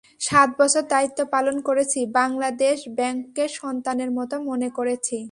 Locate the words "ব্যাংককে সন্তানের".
2.89-4.11